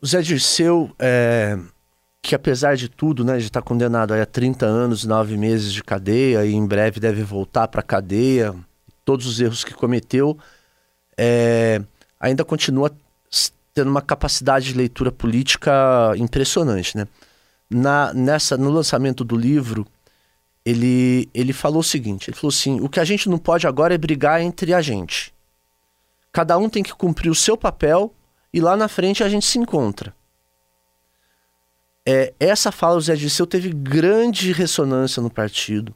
O 0.00 0.06
Zé 0.06 0.20
Dirceu, 0.20 0.94
é, 0.98 1.56
que 2.20 2.34
apesar 2.34 2.76
de 2.76 2.88
tudo, 2.88 3.24
né, 3.24 3.38
de 3.38 3.44
estar 3.44 3.62
condenado 3.62 4.12
a 4.14 4.26
30 4.26 4.66
anos, 4.66 5.04
9 5.04 5.36
meses 5.36 5.72
de 5.72 5.82
cadeia 5.82 6.44
e 6.44 6.52
em 6.52 6.66
breve 6.66 6.98
deve 6.98 7.22
voltar 7.22 7.68
para 7.68 7.80
a 7.80 7.84
cadeia, 7.84 8.52
todos 9.04 9.26
os 9.26 9.40
erros 9.40 9.62
que 9.62 9.74
cometeu, 9.74 10.36
é, 11.16 11.80
ainda 12.18 12.44
continua 12.44 12.90
tendo 13.72 13.90
uma 13.90 14.02
capacidade 14.02 14.66
de 14.66 14.74
leitura 14.74 15.10
política 15.10 16.12
impressionante, 16.16 16.96
né? 16.96 17.06
Na, 17.72 18.12
nessa, 18.12 18.56
no 18.56 18.70
lançamento 18.70 19.24
do 19.24 19.36
livro, 19.36 19.86
ele, 20.64 21.28
ele 21.34 21.52
falou 21.52 21.80
o 21.80 21.84
seguinte: 21.84 22.30
ele 22.30 22.36
falou 22.36 22.50
assim, 22.50 22.80
o 22.80 22.88
que 22.88 23.00
a 23.00 23.04
gente 23.04 23.28
não 23.28 23.38
pode 23.38 23.66
agora 23.66 23.94
é 23.94 23.98
brigar 23.98 24.40
entre 24.40 24.72
a 24.74 24.80
gente. 24.80 25.34
Cada 26.32 26.56
um 26.56 26.68
tem 26.68 26.82
que 26.82 26.94
cumprir 26.94 27.30
o 27.30 27.34
seu 27.34 27.56
papel 27.56 28.14
e 28.52 28.60
lá 28.60 28.76
na 28.76 28.88
frente 28.88 29.22
a 29.22 29.28
gente 29.28 29.46
se 29.46 29.58
encontra. 29.58 30.14
É, 32.06 32.32
essa 32.40 32.72
fala 32.72 32.96
do 32.96 33.00
Zé 33.00 33.14
Dirceu 33.14 33.46
teve 33.46 33.70
grande 33.70 34.52
ressonância 34.52 35.22
no 35.22 35.30
partido. 35.30 35.94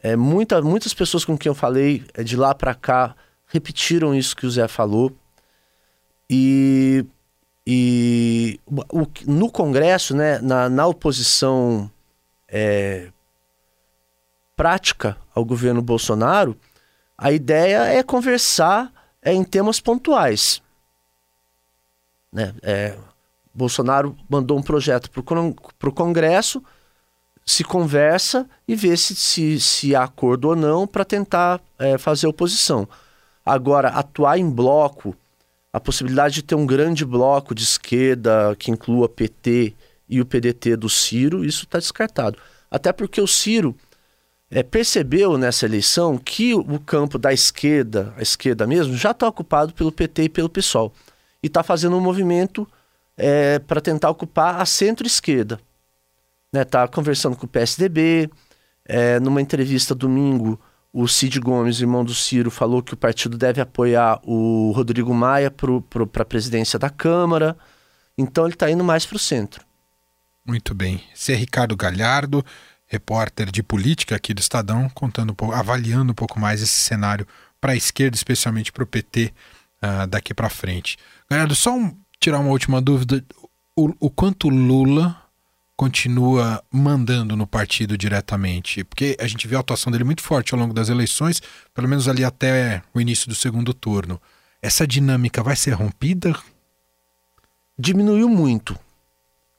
É, 0.00 0.14
muita, 0.16 0.60
muitas 0.60 0.94
pessoas 0.94 1.24
com 1.24 1.36
quem 1.36 1.50
eu 1.50 1.54
falei 1.54 2.04
é, 2.14 2.22
de 2.22 2.36
lá 2.36 2.54
para 2.54 2.74
cá 2.74 3.16
repetiram 3.46 4.14
isso 4.14 4.36
que 4.36 4.46
o 4.46 4.50
Zé 4.50 4.68
falou. 4.68 5.12
E 6.28 6.73
e 7.66 8.60
o, 8.66 9.06
no 9.26 9.50
Congresso, 9.50 10.14
né, 10.14 10.38
na, 10.38 10.68
na 10.68 10.86
oposição 10.86 11.90
é, 12.46 13.10
prática 14.54 15.16
ao 15.34 15.44
governo 15.44 15.80
Bolsonaro, 15.80 16.56
a 17.16 17.32
ideia 17.32 17.84
é 17.86 18.02
conversar 18.02 18.92
é, 19.22 19.32
em 19.32 19.42
temas 19.42 19.80
pontuais. 19.80 20.62
Né? 22.30 22.54
É, 22.62 22.96
Bolsonaro 23.54 24.16
mandou 24.28 24.58
um 24.58 24.62
projeto 24.62 25.10
para 25.10 25.88
o 25.88 25.92
Congresso, 25.92 26.62
se 27.46 27.62
conversa 27.62 28.48
e 28.66 28.74
vê 28.74 28.96
se, 28.96 29.14
se, 29.14 29.60
se 29.60 29.94
há 29.94 30.04
acordo 30.04 30.48
ou 30.48 30.56
não 30.56 30.86
para 30.86 31.04
tentar 31.04 31.60
é, 31.78 31.96
fazer 31.96 32.26
oposição. 32.26 32.88
Agora, 33.44 33.88
atuar 33.90 34.38
em 34.38 34.50
bloco 34.50 35.14
a 35.74 35.80
possibilidade 35.80 36.36
de 36.36 36.42
ter 36.44 36.54
um 36.54 36.64
grande 36.64 37.04
bloco 37.04 37.52
de 37.52 37.64
esquerda 37.64 38.54
que 38.56 38.70
inclua 38.70 39.08
PT 39.08 39.74
e 40.08 40.20
o 40.20 40.24
PDT 40.24 40.76
do 40.76 40.88
Ciro, 40.88 41.44
isso 41.44 41.64
está 41.64 41.80
descartado. 41.80 42.38
Até 42.70 42.92
porque 42.92 43.20
o 43.20 43.26
Ciro 43.26 43.74
é, 44.48 44.62
percebeu 44.62 45.36
nessa 45.36 45.66
eleição 45.66 46.16
que 46.16 46.54
o 46.54 46.78
campo 46.78 47.18
da 47.18 47.32
esquerda, 47.32 48.14
a 48.16 48.22
esquerda 48.22 48.68
mesmo, 48.68 48.94
já 48.96 49.10
está 49.10 49.26
ocupado 49.26 49.74
pelo 49.74 49.90
PT 49.90 50.22
e 50.22 50.28
pelo 50.28 50.48
PSOL. 50.48 50.92
E 51.42 51.48
está 51.48 51.60
fazendo 51.64 51.96
um 51.96 52.00
movimento 52.00 52.68
é, 53.16 53.58
para 53.58 53.80
tentar 53.80 54.10
ocupar 54.10 54.60
a 54.60 54.64
centro-esquerda. 54.64 55.58
Está 56.52 56.82
né? 56.82 56.86
conversando 56.86 57.34
com 57.34 57.46
o 57.46 57.48
PSDB. 57.48 58.30
É, 58.86 59.18
numa 59.18 59.42
entrevista 59.42 59.92
domingo, 59.92 60.56
o 60.96 61.08
Cid 61.08 61.40
Gomes, 61.40 61.80
irmão 61.80 62.04
do 62.04 62.14
Ciro, 62.14 62.52
falou 62.52 62.80
que 62.80 62.94
o 62.94 62.96
partido 62.96 63.36
deve 63.36 63.60
apoiar 63.60 64.20
o 64.22 64.70
Rodrigo 64.70 65.12
Maia 65.12 65.50
para 65.50 66.22
a 66.22 66.24
presidência 66.24 66.78
da 66.78 66.88
Câmara. 66.88 67.58
Então 68.16 68.44
ele 68.44 68.54
está 68.54 68.70
indo 68.70 68.84
mais 68.84 69.04
para 69.04 69.16
o 69.16 69.18
centro. 69.18 69.64
Muito 70.46 70.72
bem. 70.72 71.02
Esse 71.12 71.32
é 71.32 71.34
Ricardo 71.34 71.76
Galhardo, 71.76 72.46
repórter 72.86 73.50
de 73.50 73.60
política 73.60 74.14
aqui 74.14 74.32
do 74.32 74.38
Estadão, 74.38 74.88
contando 74.88 75.34
avaliando 75.52 76.12
um 76.12 76.14
pouco 76.14 76.38
mais 76.38 76.62
esse 76.62 76.80
cenário 76.80 77.26
para 77.60 77.72
a 77.72 77.76
esquerda, 77.76 78.14
especialmente 78.14 78.70
para 78.70 78.84
o 78.84 78.86
PT 78.86 79.34
uh, 79.82 80.06
daqui 80.06 80.32
para 80.32 80.48
frente. 80.48 80.96
Galhardo, 81.28 81.56
só 81.56 81.74
um, 81.74 81.92
tirar 82.20 82.38
uma 82.38 82.50
última 82.50 82.80
dúvida. 82.80 83.24
O, 83.74 83.92
o 83.98 84.08
quanto 84.08 84.48
Lula 84.48 85.23
continua 85.76 86.62
mandando 86.70 87.36
no 87.36 87.46
partido 87.46 87.96
diretamente? 87.98 88.84
Porque 88.84 89.16
a 89.20 89.26
gente 89.26 89.46
viu 89.48 89.58
a 89.58 89.60
atuação 89.60 89.90
dele 89.90 90.04
muito 90.04 90.22
forte 90.22 90.54
ao 90.54 90.60
longo 90.60 90.74
das 90.74 90.88
eleições, 90.88 91.42
pelo 91.72 91.88
menos 91.88 92.08
ali 92.08 92.24
até 92.24 92.82
o 92.92 93.00
início 93.00 93.28
do 93.28 93.34
segundo 93.34 93.74
turno. 93.74 94.20
Essa 94.62 94.86
dinâmica 94.86 95.42
vai 95.42 95.56
ser 95.56 95.72
rompida? 95.72 96.34
Diminuiu 97.78 98.28
muito. 98.28 98.78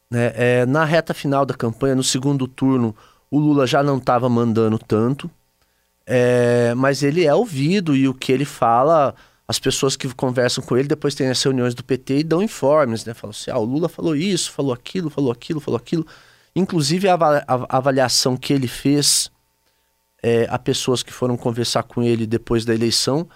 Né? 0.09 0.31
É, 0.35 0.65
na 0.65 0.85
reta 0.85 1.13
final 1.13 1.45
da 1.45 1.53
campanha, 1.53 1.95
no 1.95 2.03
segundo 2.03 2.47
turno, 2.47 2.95
o 3.29 3.39
Lula 3.39 3.67
já 3.67 3.83
não 3.83 3.97
estava 3.97 4.29
mandando 4.29 4.79
tanto, 4.79 5.29
é, 6.05 6.73
mas 6.75 7.03
ele 7.03 7.25
é 7.25 7.33
ouvido 7.33 7.95
e 7.95 8.07
o 8.07 8.13
que 8.13 8.31
ele 8.31 8.45
fala 8.45 9.15
as 9.47 9.59
pessoas 9.59 9.95
que 9.95 10.11
conversam 10.13 10.63
com 10.63 10.75
ele 10.75 10.87
depois 10.87 11.13
têm 11.13 11.29
as 11.29 11.41
reuniões 11.41 11.75
do 11.75 11.83
PT 11.83 12.19
e 12.19 12.23
dão 12.23 12.41
informes, 12.41 13.05
né? 13.05 13.13
Falam 13.13 13.31
assim, 13.31 13.51
ah, 13.51 13.59
o 13.59 13.63
Lula 13.63 13.87
falou 13.87 14.15
isso, 14.15 14.51
falou 14.51 14.73
aquilo, 14.73 15.09
falou 15.09 15.31
aquilo, 15.31 15.59
falou 15.59 15.77
aquilo. 15.77 16.05
Inclusive 16.55 17.07
a, 17.07 17.15
avaliação 17.69 18.35
que 18.35 18.53
ele 18.53 18.67
fez 18.67 19.29
é, 20.23 20.47
a 20.49 20.57
pessoas 20.57 21.03
que 21.03 21.13
foram 21.13 21.37
conversar 21.37 21.83
com 21.83 22.01
ele 22.01 22.25
depois 22.25 22.65
da 22.65 22.73
eleição 22.73 23.27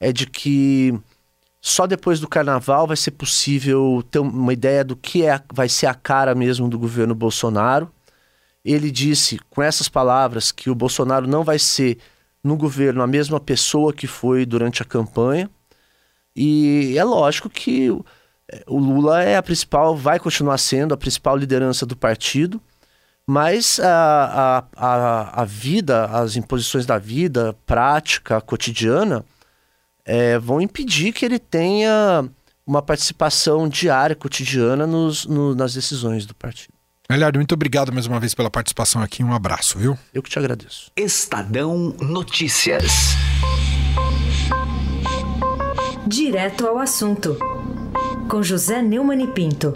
é 0.00 0.12
de 0.12 0.26
que 0.26 0.98
só 1.60 1.86
depois 1.86 2.18
do 2.18 2.28
carnaval 2.28 2.86
vai 2.86 2.96
ser 2.96 3.12
possível 3.12 4.02
ter 4.10 4.18
uma 4.18 4.52
ideia 4.52 4.84
do 4.84 4.96
que 4.96 5.24
é, 5.24 5.40
vai 5.52 5.68
ser 5.68 5.86
a 5.86 5.94
cara 5.94 6.34
mesmo 6.34 6.68
do 6.68 6.78
governo 6.78 7.14
Bolsonaro. 7.14 7.90
Ele 8.64 8.90
disse 8.90 9.38
com 9.50 9.62
essas 9.62 9.88
palavras 9.88 10.50
que 10.50 10.70
o 10.70 10.74
Bolsonaro 10.74 11.26
não 11.26 11.44
vai 11.44 11.58
ser 11.58 11.98
no 12.46 12.56
governo 12.56 13.02
a 13.02 13.06
mesma 13.06 13.40
pessoa 13.40 13.92
que 13.92 14.06
foi 14.06 14.46
durante 14.46 14.80
a 14.80 14.84
campanha. 14.84 15.50
E 16.34 16.94
é 16.96 17.04
lógico 17.04 17.50
que 17.50 17.90
é, 18.50 18.62
o 18.66 18.78
Lula 18.78 19.22
é 19.22 19.36
a 19.36 19.42
principal, 19.42 19.96
vai 19.96 20.18
continuar 20.18 20.58
sendo 20.58 20.94
a 20.94 20.96
principal 20.96 21.36
liderança 21.36 21.84
do 21.84 21.96
partido, 21.96 22.60
mas 23.26 23.80
a, 23.80 24.64
a, 24.76 24.86
a, 24.86 25.42
a 25.42 25.44
vida, 25.44 26.04
as 26.06 26.36
imposições 26.36 26.86
da 26.86 26.98
vida, 26.98 27.56
prática, 27.66 28.40
cotidiana, 28.40 29.24
é, 30.04 30.38
vão 30.38 30.60
impedir 30.60 31.12
que 31.12 31.24
ele 31.24 31.40
tenha 31.40 32.28
uma 32.64 32.80
participação 32.82 33.68
diária, 33.68 34.14
cotidiana 34.14 34.86
nos, 34.86 35.26
no, 35.26 35.54
nas 35.54 35.74
decisões 35.74 36.24
do 36.26 36.34
partido. 36.34 36.75
Galhardo, 37.08 37.38
muito 37.38 37.52
obrigado 37.52 37.92
mais 37.92 38.06
uma 38.06 38.18
vez 38.18 38.34
pela 38.34 38.50
participação 38.50 39.00
aqui. 39.00 39.22
Um 39.22 39.32
abraço, 39.32 39.78
viu? 39.78 39.96
Eu 40.12 40.20
que 40.22 40.28
te 40.28 40.40
agradeço. 40.40 40.90
Estadão 40.96 41.94
Notícias. 42.00 42.82
Direto 46.04 46.66
ao 46.66 46.78
assunto. 46.78 47.38
Com 48.28 48.42
José 48.42 48.82
Neumann 48.82 49.22
e 49.22 49.28
Pinto. 49.28 49.72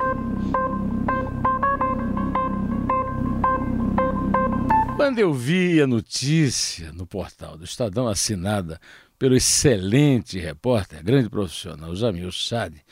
Quando 4.96 5.20
eu 5.20 5.32
vi 5.32 5.80
a 5.80 5.87
notícia 5.87 6.92
no 6.92 7.06
portal 7.06 7.56
do 7.56 7.64
Estadão 7.64 8.08
assinada 8.08 8.80
pelo 9.16 9.37
excelente 9.37 10.38
repórter, 10.38 11.02
grande 11.04 11.30
profissional 11.30 11.94
Jamil 11.94 12.32
Chade, 12.32 12.82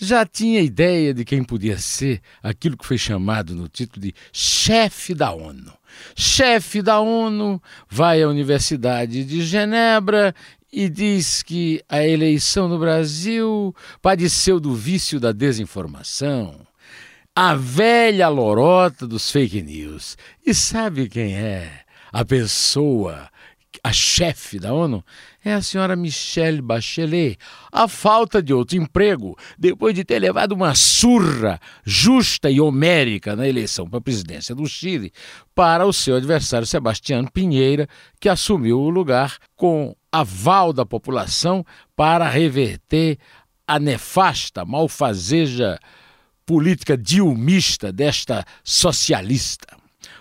já 0.00 0.24
tinha 0.24 0.60
ideia 0.60 1.12
de 1.12 1.24
quem 1.24 1.44
podia 1.44 1.78
ser 1.78 2.20
aquilo 2.42 2.76
que 2.76 2.86
foi 2.86 2.98
chamado 2.98 3.54
no 3.54 3.68
título 3.68 4.06
de 4.06 4.14
chefe 4.32 5.14
da 5.14 5.32
ONU. 5.32 5.72
Chefe 6.16 6.80
da 6.80 7.00
ONU 7.00 7.60
vai 7.88 8.22
à 8.22 8.28
Universidade 8.28 9.24
de 9.24 9.42
Genebra 9.42 10.34
e 10.72 10.88
diz 10.88 11.42
que 11.42 11.82
a 11.88 12.06
eleição 12.06 12.68
no 12.68 12.78
Brasil 12.78 13.74
padeceu 14.00 14.58
do 14.58 14.74
vício 14.74 15.20
da 15.20 15.32
desinformação. 15.32 16.66
A 17.34 17.54
velha 17.54 18.28
lorota 18.28 19.06
dos 19.06 19.30
fake 19.30 19.62
news. 19.62 20.16
E 20.46 20.54
sabe 20.54 21.08
quem 21.08 21.34
é? 21.34 21.80
a 22.12 22.24
pessoa, 22.24 23.30
a 23.82 23.92
chefe 23.92 24.58
da 24.58 24.72
ONU, 24.72 25.04
é 25.44 25.54
a 25.54 25.62
senhora 25.62 25.96
Michelle 25.96 26.60
Bachelet. 26.60 27.38
A 27.72 27.88
falta 27.88 28.42
de 28.42 28.52
outro 28.52 28.76
emprego, 28.76 29.36
depois 29.58 29.94
de 29.94 30.04
ter 30.04 30.18
levado 30.18 30.52
uma 30.52 30.74
surra 30.74 31.58
justa 31.84 32.50
e 32.50 32.60
homérica 32.60 33.34
na 33.34 33.48
eleição 33.48 33.88
para 33.88 33.98
a 33.98 34.02
presidência 34.02 34.54
do 34.54 34.66
Chile, 34.66 35.12
para 35.54 35.86
o 35.86 35.92
seu 35.92 36.16
adversário 36.16 36.66
Sebastião 36.66 37.24
Pinheira, 37.24 37.88
que 38.20 38.28
assumiu 38.28 38.80
o 38.80 38.90
lugar 38.90 39.38
com 39.56 39.94
aval 40.12 40.72
da 40.72 40.84
população 40.84 41.64
para 41.96 42.28
reverter 42.28 43.18
a 43.66 43.78
nefasta, 43.78 44.64
malfazeja 44.64 45.78
política 46.44 46.98
dilmista 46.98 47.92
desta 47.92 48.44
socialista. 48.64 49.68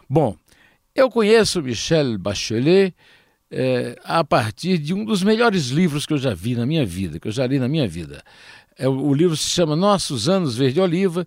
Bom, 0.08 0.36
eu 0.94 1.10
conheço 1.10 1.62
Michelle 1.62 2.18
Bachelet 2.18 2.94
é, 3.52 3.98
a 4.04 4.24
partir 4.24 4.78
de 4.78 4.94
um 4.94 5.04
dos 5.04 5.24
melhores 5.24 5.70
livros 5.70 6.06
que 6.06 6.14
eu 6.14 6.18
já 6.18 6.34
vi 6.34 6.56
na 6.56 6.66
minha 6.66 6.86
vida, 6.86 7.20
que 7.20 7.28
eu 7.28 7.32
já 7.32 7.46
li 7.48 7.60
na 7.60 7.68
minha 7.68 7.88
vida. 7.88 8.24
É, 8.78 8.88
o 8.88 9.14
livro 9.14 9.36
se 9.36 9.50
chama 9.50 9.76
Nossos 9.76 10.30
Anos 10.30 10.56
Verde 10.56 10.80
Oliva 10.80 11.26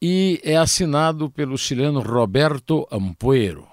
e 0.00 0.40
é 0.42 0.56
assinado 0.56 1.30
pelo 1.30 1.58
chileno 1.58 2.00
Roberto 2.00 2.86
Ampuero. 2.90 3.66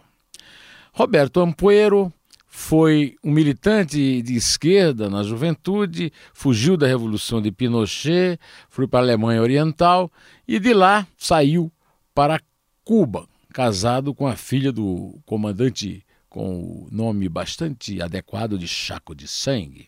Roberto 0.92 1.40
Ampuero 1.40 2.12
foi 2.48 3.16
um 3.24 3.32
militante 3.32 4.22
de 4.22 4.36
esquerda 4.36 5.10
na 5.10 5.24
juventude, 5.24 6.12
fugiu 6.34 6.78
da 6.78 6.88
Revolução 6.88 7.42
de 7.42 7.52
Pinochet, 7.52 8.40
foi 8.70 8.88
para 8.88 9.00
a 9.00 9.04
Alemanha 9.04 9.42
Oriental 9.42 10.10
e 10.48 10.58
de 10.58 10.74
lá 10.74 11.06
saiu 11.18 11.72
para 12.14 12.40
Cuba, 12.84 13.28
casado 13.52 14.14
com 14.14 14.26
a 14.26 14.36
filha 14.36 14.72
do 14.72 15.20
comandante 15.26 16.05
com 16.36 16.60
o 16.60 16.88
nome 16.92 17.30
bastante 17.30 18.02
adequado 18.02 18.58
de 18.58 18.68
Chaco 18.68 19.16
de 19.16 19.26
Sangue. 19.26 19.88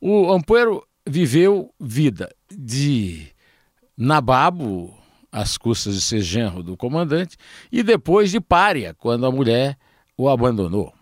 O 0.00 0.32
Ampuero 0.32 0.84
viveu 1.06 1.72
vida 1.78 2.28
de 2.50 3.28
nababo, 3.96 4.92
às 5.30 5.56
custas 5.56 5.94
de 5.94 6.02
ser 6.02 6.22
genro 6.22 6.60
do 6.60 6.76
comandante, 6.76 7.36
e 7.70 7.84
depois 7.84 8.32
de 8.32 8.40
párea, 8.40 8.94
quando 8.94 9.26
a 9.26 9.30
mulher 9.30 9.78
o 10.18 10.28
abandonou. 10.28 10.92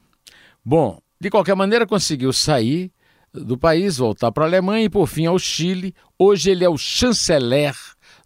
Bom, 0.63 1.01
de 1.19 1.31
qualquer 1.31 1.57
maneira, 1.57 1.87
conseguiu 1.87 2.31
sair 2.31 2.93
do 3.33 3.57
país, 3.57 3.97
voltar 3.97 4.31
para 4.33 4.45
a 4.45 4.49
Alemanha 4.49 4.85
e, 4.85 4.91
por 4.91 5.07
fim, 5.07 5.25
ao 5.25 5.39
Chile. 5.39 5.95
Hoje 6.19 6.51
ele 6.51 6.63
é 6.63 6.69
o 6.69 6.77
chanceler 6.77 7.75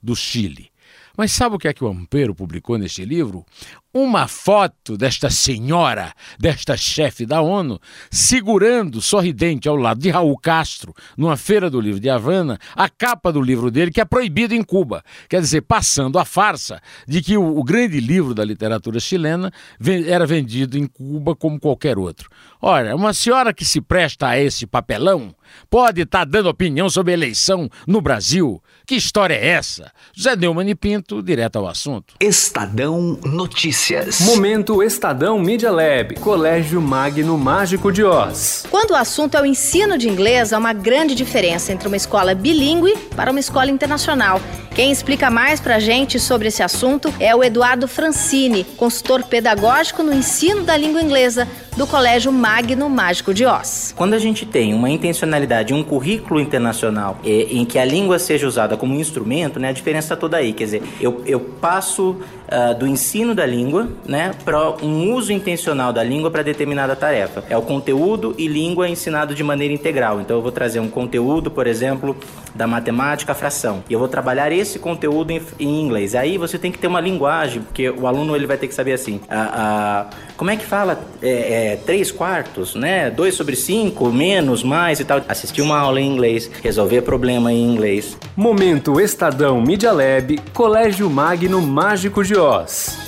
do 0.03 0.17
Chile. 0.17 0.73
Mas 1.19 1.33
sabe 1.33 1.57
o 1.57 1.59
que 1.59 1.67
é 1.67 1.73
que 1.73 1.83
o 1.83 1.89
Ampero 1.89 2.33
publicou 2.33 2.79
neste 2.79 3.05
livro? 3.05 3.45
Uma 3.93 4.29
foto 4.29 4.97
desta 4.97 5.29
senhora, 5.31 6.13
desta 6.39 6.77
chefe 6.77 7.27
da 7.27 7.41
ONU, 7.41 7.81
segurando, 8.09 9.03
sorridente, 9.03 9.69
ao 9.69 9.75
lado 9.75 9.99
de 9.99 10.11
Raul 10.11 10.39
Castro, 10.39 10.95
numa 11.17 11.37
feira 11.37 11.69
do 11.69 11.81
livro 11.81 11.99
de 11.99 12.09
Havana, 12.09 12.57
a 12.73 12.89
capa 12.89 13.33
do 13.33 13.43
livro 13.43 13.69
dele, 13.69 13.91
que 13.91 14.01
é 14.01 14.05
proibido 14.05 14.55
em 14.55 14.63
Cuba. 14.63 15.03
Quer 15.29 15.41
dizer, 15.41 15.63
passando 15.63 16.21
a 16.21 16.25
farsa 16.25 16.81
de 17.05 17.21
que 17.21 17.37
o, 17.37 17.59
o 17.59 17.65
grande 17.65 17.99
livro 17.99 18.33
da 18.33 18.45
literatura 18.45 19.01
chilena 19.01 19.51
era 20.07 20.25
vendido 20.25 20.79
em 20.79 20.87
Cuba 20.87 21.35
como 21.35 21.59
qualquer 21.59 21.99
outro. 21.99 22.31
Ora, 22.63 22.95
uma 22.95 23.13
senhora 23.13 23.53
que 23.53 23.65
se 23.65 23.81
presta 23.81 24.29
a 24.29 24.39
esse 24.39 24.69
papelão 24.69 25.35
pode 25.71 26.03
estar 26.03 26.21
tá 26.21 26.25
dando 26.25 26.49
opinião 26.49 26.89
sobre 26.89 27.13
a 27.13 27.15
eleição 27.15 27.69
no 27.87 28.01
Brasil. 28.01 28.63
Que 28.87 28.95
história 28.95 29.35
é 29.35 29.49
essa? 29.49 29.93
José 30.15 30.35
Neumann 30.35 30.71
e 30.71 30.75
Pinto, 30.75 31.23
direto 31.23 31.57
ao 31.57 31.69
assunto. 31.69 32.15
Estadão 32.21 33.19
Notícias. 33.23 34.21
Momento 34.21 34.83
Estadão 34.83 35.39
Media 35.39 35.71
Lab, 35.71 36.15
Colégio 36.21 36.81
Magno 36.81 37.37
Mágico 37.37 37.93
de 37.93 38.03
Oz. 38.03 38.65
Quando 38.71 38.93
o 38.93 38.97
assunto 38.97 39.37
é 39.37 39.43
o 39.43 39.47
ensino 39.47 39.99
de 39.99 40.09
inglês, 40.09 40.55
há 40.55 40.59
uma 40.59 40.73
grande 40.73 41.15
diferença 41.15 41.71
entre 41.71 41.87
uma 41.87 41.99
escola 41.99 42.35
bilíngue 42.35 42.97
para 43.15 43.31
uma 43.31 43.41
escola 43.41 43.71
internacional. 43.71 44.41
Quem 44.75 44.91
explica 44.91 45.31
mais 45.31 45.61
pra 45.61 45.79
gente 45.79 46.19
sobre 46.19 46.49
esse 46.49 46.63
assunto 46.63 47.13
é 47.21 47.35
o 47.37 47.45
Eduardo 47.45 47.87
Francini, 47.87 48.65
consultor 48.65 49.23
pedagógico 49.25 50.03
no 50.03 50.15
ensino 50.15 50.63
da 50.63 50.77
língua 50.77 51.03
inglesa 51.03 51.47
do 51.79 51.87
Colégio 51.87 52.33
Magno 52.33 52.91
Mágico 52.91 53.33
de 53.33 53.47
Oz. 53.47 53.95
Quando 53.97 54.15
a 54.15 54.19
gente 54.19 54.45
tem 54.45 54.75
uma 54.75 54.91
intencionalidade, 54.91 55.73
um 55.73 55.85
currículo 55.85 56.41
internacional 56.41 57.21
é, 57.25 57.47
em 57.53 57.65
que 57.65 57.79
a 57.79 57.85
língua 57.85 58.19
seja 58.19 58.49
usada 58.49 58.77
como 58.77 58.95
instrumento, 58.95 59.61
né, 59.61 59.69
a 59.69 59.73
diferença 59.73 60.07
está 60.07 60.17
toda 60.17 60.39
aí. 60.39 60.53
Quer 60.53 60.65
dizer, 60.65 60.83
eu, 61.01 61.23
eu 61.25 61.39
passo 61.39 62.17
uh, 62.49 62.77
do 62.77 62.85
ensino 62.85 63.33
da 63.33 63.47
língua 63.47 63.89
né, 64.05 64.33
para 64.45 64.71
um 64.85 65.13
uso 65.13 65.33
intencional 65.33 65.93
da 65.93 66.03
língua 66.03 66.33
para 66.33 66.43
determinada 66.43 66.97
tarefa. 66.97 67.45
É 67.49 67.57
o 67.57 67.63
conteúdo 67.63 68.35
e 68.37 68.49
língua 68.49 68.89
ensinado 68.89 69.33
de 69.33 69.45
maneira 69.45 69.73
integral. 69.73 70.21
Então 70.21 70.37
eu 70.37 70.43
vou 70.43 70.51
trazer 70.51 70.81
um 70.81 70.89
conteúdo, 70.89 71.49
por 71.49 71.69
exemplo, 71.69 72.17
da 72.55 72.67
matemática, 72.67 73.33
a 73.33 73.35
fração. 73.35 73.83
E 73.89 73.93
eu 73.93 73.99
vou 73.99 74.09
trabalhar 74.09 74.51
esse 74.53 74.79
conteúdo 74.79 75.31
em, 75.31 75.41
em, 75.59 75.81
inglês. 75.81 76.15
Aí 76.15 76.39
você 76.39 76.59
tem 76.59 76.73
que 76.73 76.79
ter 76.79 76.87
uma 76.87 77.01
linguagem, 77.01 77.63
porque 77.63 77.91
o 77.91 78.07
aluno 78.07 78.35
ele 78.35 78.47
vai 78.47 78.57
ter 78.57 78.69
que 78.69 78.75
saber 78.75 78.93
assim. 78.93 79.17
Uh, 79.17 80.09
como 80.37 80.51
é 80.51 80.57
que 80.57 80.65
fala 80.65 81.01
é, 81.23 81.73
é, 81.73 81.77
3 81.77 82.13
quartos, 82.13 82.75
né? 82.75 83.11
2 83.11 83.35
sobre 83.35 83.57
5, 83.57 84.13
menos, 84.13 84.63
mais 84.63 85.01
e 85.01 85.05
tal. 85.05 85.21
Assistir 85.29 85.63
uma 85.63 85.79
aula 85.79 86.01
em 86.01 86.11
inglês, 86.11 86.51
resolver 86.63 87.03
problema 87.03 87.53
em 87.53 87.63
inglês. 87.63 88.17
Momento 88.37 89.01
Estadão 89.01 89.61
Media 89.61 89.93
Lab, 89.93 90.39
Colégio 90.53 91.09
Magno 91.11 91.61
Mágico 91.61 92.23
de 92.25 92.37
Oz. 92.37 93.08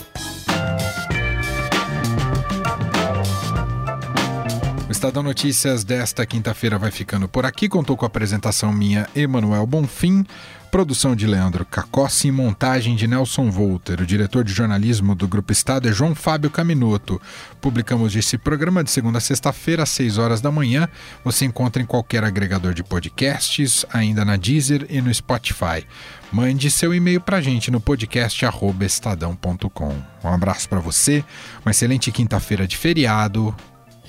Estadão 5.00 5.22
Notícias 5.22 5.82
desta 5.82 6.26
quinta-feira 6.26 6.78
vai 6.78 6.90
ficando 6.90 7.26
por 7.26 7.46
aqui. 7.46 7.70
Contou 7.70 7.96
com 7.96 8.04
a 8.04 8.06
apresentação 8.06 8.70
minha, 8.70 9.08
Emanuel 9.16 9.64
Bonfim, 9.64 10.26
produção 10.70 11.16
de 11.16 11.26
Leandro 11.26 11.64
Cacossi 11.64 12.28
e 12.28 12.30
montagem 12.30 12.94
de 12.94 13.06
Nelson 13.06 13.50
Volter. 13.50 14.02
O 14.02 14.04
diretor 14.04 14.44
de 14.44 14.52
jornalismo 14.52 15.14
do 15.14 15.26
Grupo 15.26 15.52
Estado 15.52 15.88
é 15.88 15.92
João 15.92 16.14
Fábio 16.14 16.50
Caminoto. 16.50 17.18
Publicamos 17.62 18.14
esse 18.14 18.36
programa 18.36 18.84
de 18.84 18.90
segunda 18.90 19.16
a 19.16 19.20
sexta-feira, 19.22 19.84
às 19.84 19.88
6 19.88 20.18
horas 20.18 20.42
da 20.42 20.52
manhã. 20.52 20.86
Você 21.24 21.46
encontra 21.46 21.82
em 21.82 21.86
qualquer 21.86 22.22
agregador 22.22 22.74
de 22.74 22.84
podcasts, 22.84 23.86
ainda 23.90 24.22
na 24.22 24.36
Deezer 24.36 24.86
e 24.90 25.00
no 25.00 25.12
Spotify. 25.14 25.86
Mande 26.30 26.70
seu 26.70 26.92
e-mail 26.92 27.22
para 27.22 27.38
a 27.38 27.40
gente 27.40 27.70
no 27.70 27.80
podcast 27.80 28.44
estadão.com. 28.82 29.96
Um 30.22 30.28
abraço 30.28 30.68
para 30.68 30.78
você, 30.78 31.24
uma 31.64 31.70
excelente 31.70 32.12
quinta-feira 32.12 32.66
de 32.66 32.76
feriado 32.76 33.56